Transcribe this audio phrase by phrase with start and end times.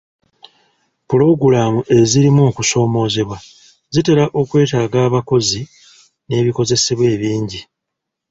[1.07, 3.37] Pulogulaamu ezirimu okusoomoozebwa
[3.93, 5.61] zitera okwetaaga abakozi
[6.27, 7.61] n'ebikozesebwa ebingi.